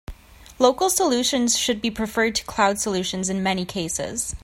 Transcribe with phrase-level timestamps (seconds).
[0.57, 4.35] Local solutions should be preferred to cloud solutions in many cases.